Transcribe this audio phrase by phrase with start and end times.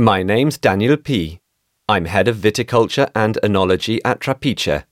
[0.00, 1.40] My name's Daniel Pi
[1.86, 4.84] I'm head of viticulture and enology at Trapiche.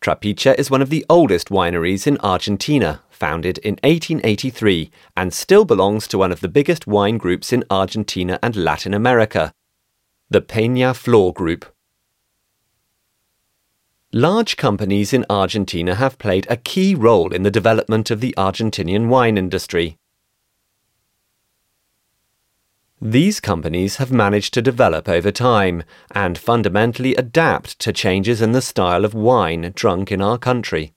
[0.00, 6.08] Trapiche is one of the oldest wineries in Argentina, founded in 1883, and still belongs
[6.08, 9.52] to one of the biggest wine groups in Argentina and Latin America,
[10.30, 11.66] the Peñaflor Group.
[14.14, 19.08] Large companies in Argentina have played a key role in the development of the Argentinian
[19.08, 19.98] wine industry.
[23.00, 28.60] These companies have managed to develop over time and fundamentally adapt to changes in the
[28.60, 30.94] style of wine drunk in our country.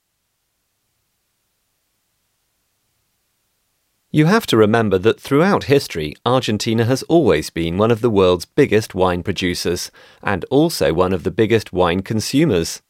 [4.10, 8.46] You have to remember that throughout history, Argentina has always been one of the world's
[8.46, 9.92] biggest wine producers
[10.24, 12.82] and also one of the biggest wine consumers.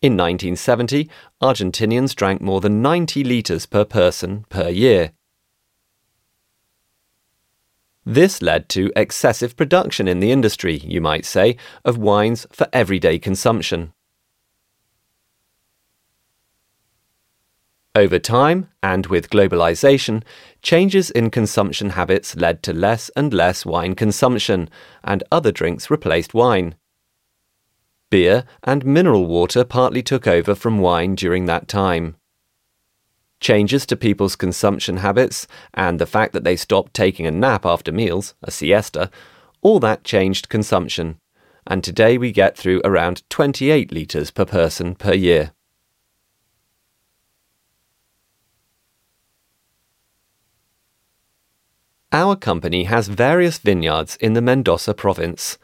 [0.00, 1.08] In 1970,
[1.40, 5.12] Argentinians drank more than 90 litres per person per year.
[8.04, 13.18] This led to excessive production in the industry, you might say, of wines for everyday
[13.18, 13.92] consumption.
[17.94, 20.24] Over time, and with globalization,
[20.62, 24.68] changes in consumption habits led to less and less wine consumption,
[25.04, 26.74] and other drinks replaced wine.
[28.10, 32.16] Beer and mineral water partly took over from wine during that time
[33.42, 37.92] changes to people's consumption habits, and the fact that they stopped taking a nap after
[37.92, 39.10] meals, a siesta,
[39.60, 41.18] all that changed consumption.
[41.66, 45.52] And today we get through around 28 litres per person per year.
[52.10, 55.58] Our company has various vineyards in the Mendoza province.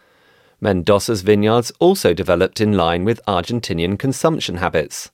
[0.61, 5.11] Mendoza's vineyards also developed in line with Argentinian consumption habits.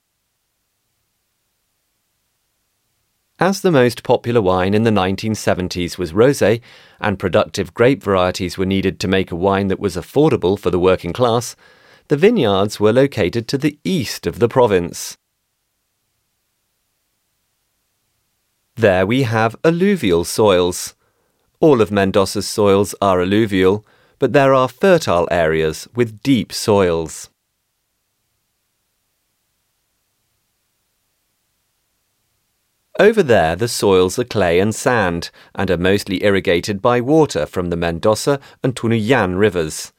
[3.41, 6.61] As the most popular wine in the 1970s was rosé,
[7.01, 10.79] and productive grape varieties were needed to make a wine that was affordable for the
[10.79, 11.57] working class,
[12.07, 15.17] the vineyards were located to the east of the province.
[18.77, 20.95] There we have alluvial soils.
[21.58, 23.85] All of Mendoza's soils are alluvial,
[24.20, 27.31] but there are fertile areas with deep soils.
[33.01, 37.71] Over there, the soils are clay and sand and are mostly irrigated by water from
[37.71, 39.93] the Mendoza and Tunuyán rivers.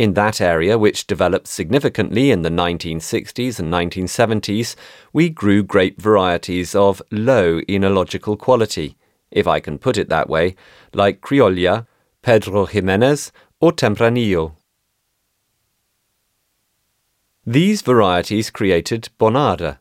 [0.00, 4.74] In that area, which developed significantly in the 1960s and 1970s,
[5.12, 8.96] we grew grape varieties of low enological quality,
[9.30, 10.56] if I can put it that way,
[10.92, 11.86] like Criolla,
[12.22, 13.30] Pedro Giménez,
[13.60, 14.56] or Tempranillo.
[17.46, 19.78] These varieties created Bonarda,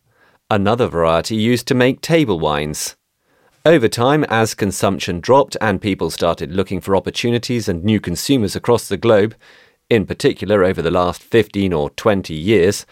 [0.49, 2.95] another variety used to make table wines.
[3.65, 8.87] Over time, as consumption dropped and people started looking for opportunities and new consumers across
[8.87, 9.35] the globe,
[9.89, 12.85] in particular over the last 15 or 20 years,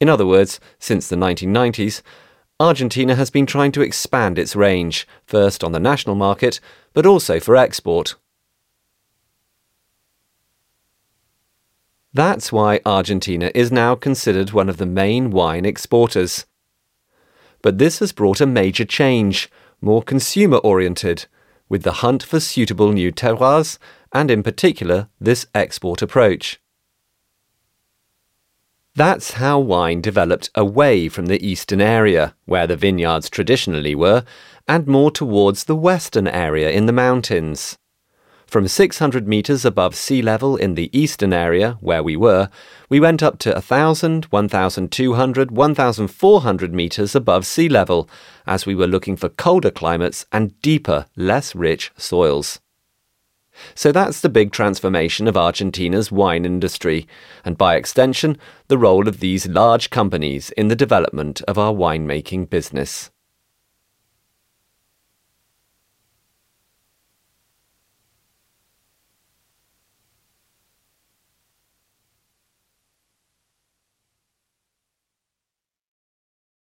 [0.00, 2.02] in other words, since the 1990s,
[2.60, 6.60] Argentina has been trying to expand its range, first on the national market,
[6.92, 8.14] but also for export.
[12.14, 16.46] That's why Argentina is now considered one of the main wine exporters.
[17.62, 19.50] But this has brought a major change,
[19.80, 21.26] more consumer oriented,
[21.68, 23.78] with the hunt for suitable new terroirs,
[24.12, 26.60] and in particular, this export approach.
[28.94, 34.24] That's how wine developed away from the eastern area, where the vineyards traditionally were,
[34.68, 37.78] and more towards the western area in the mountains.
[38.52, 42.50] From 600 metres above sea level in the eastern area, where we were,
[42.90, 48.10] we went up to 1,000, 1,200, 1,400 metres above sea level,
[48.46, 52.60] as we were looking for colder climates and deeper, less rich soils.
[53.74, 57.08] So that's the big transformation of Argentina's wine industry,
[57.46, 58.36] and by extension,
[58.68, 63.11] the role of these large companies in the development of our winemaking business.